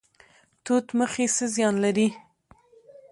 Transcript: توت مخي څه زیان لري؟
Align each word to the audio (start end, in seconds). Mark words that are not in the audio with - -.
توت 0.65 0.85
مخي 0.99 1.25
څه 1.35 1.45
زیان 1.55 1.75
لري؟ 1.83 2.07